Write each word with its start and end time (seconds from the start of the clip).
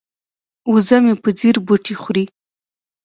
وزه 0.71 0.97
مې 1.03 1.13
په 1.23 1.29
ځیر 1.39 1.55
بوټي 1.65 1.95
خوري. 2.01 2.25